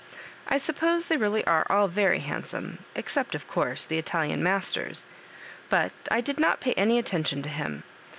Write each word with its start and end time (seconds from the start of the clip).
I 0.47 0.57
suppose 0.57 1.05
they 1.05 1.17
really 1.17 1.45
are 1.45 1.63
all 1.69 1.87
very 1.87 2.21
handsome— 2.21 2.79
except, 2.95 3.35
of 3.35 3.47
course, 3.47 3.85
the 3.85 3.99
Italian 3.99 4.41
masters; 4.41 5.05
but 5.69 5.91
I 6.09 6.21
did 6.21 6.39
not 6.39 6.59
pay 6.59 6.73
any 6.73 6.97
attention 6.97 7.43
to 7.43 7.49
him. 7.49 7.83